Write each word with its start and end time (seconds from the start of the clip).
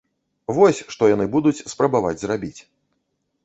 Вось 0.59 0.79
што 0.95 1.11
яны 1.11 1.29
будуць 1.37 1.63
спрабаваць 1.77 2.17
зрабіць. 2.25 2.59